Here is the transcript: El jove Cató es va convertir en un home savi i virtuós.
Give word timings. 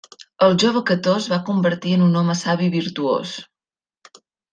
El 0.45 0.53
jove 0.61 0.79
Cató 0.89 1.11
es 1.17 1.27
va 1.33 1.37
convertir 1.49 1.93
en 1.97 2.05
un 2.05 2.17
home 2.21 2.35
savi 2.39 2.65
i 2.69 2.73
virtuós. 2.77 3.35